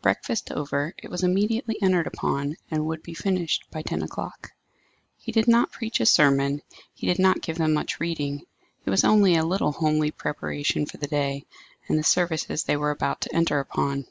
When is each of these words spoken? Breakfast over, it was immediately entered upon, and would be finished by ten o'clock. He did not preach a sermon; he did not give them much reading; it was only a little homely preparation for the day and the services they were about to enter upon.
Breakfast 0.00 0.50
over, 0.50 0.92
it 1.00 1.08
was 1.08 1.22
immediately 1.22 1.80
entered 1.80 2.08
upon, 2.08 2.56
and 2.68 2.84
would 2.84 3.00
be 3.00 3.14
finished 3.14 3.62
by 3.70 3.80
ten 3.82 4.02
o'clock. 4.02 4.50
He 5.18 5.30
did 5.30 5.46
not 5.46 5.70
preach 5.70 6.00
a 6.00 6.06
sermon; 6.06 6.62
he 6.92 7.06
did 7.06 7.20
not 7.20 7.42
give 7.42 7.58
them 7.58 7.72
much 7.72 8.00
reading; 8.00 8.42
it 8.84 8.90
was 8.90 9.04
only 9.04 9.36
a 9.36 9.44
little 9.46 9.70
homely 9.70 10.10
preparation 10.10 10.84
for 10.84 10.96
the 10.96 11.06
day 11.06 11.46
and 11.86 11.96
the 11.96 12.02
services 12.02 12.64
they 12.64 12.76
were 12.76 12.90
about 12.90 13.20
to 13.20 13.32
enter 13.32 13.60
upon. 13.60 14.08